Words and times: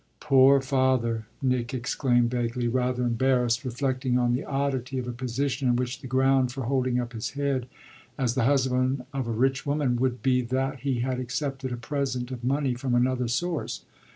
"Poor 0.19 0.59
father!" 0.61 1.27
Nick 1.43 1.75
exclaimed 1.75 2.31
vaguely, 2.31 2.67
rather 2.67 3.03
embarrassed, 3.03 3.63
reflecting 3.63 4.17
on 4.17 4.33
the 4.33 4.43
oddity 4.43 4.97
of 4.97 5.07
a 5.07 5.11
position 5.11 5.67
in 5.69 5.75
which 5.75 6.01
the 6.01 6.07
ground 6.07 6.51
for 6.51 6.63
holding 6.63 6.99
up 6.99 7.13
his 7.13 7.29
head 7.37 7.67
as 8.17 8.33
the 8.33 8.45
husband 8.45 9.05
of 9.13 9.27
a 9.27 9.31
rich 9.31 9.63
woman 9.63 9.95
would 9.97 10.23
be 10.23 10.41
that 10.41 10.79
he 10.79 11.01
had 11.01 11.19
accepted 11.19 11.71
a 11.71 11.77
present 11.77 12.31
of 12.31 12.43
money 12.43 12.73
from 12.73 12.95
another 12.95 13.27
source. 13.27 13.85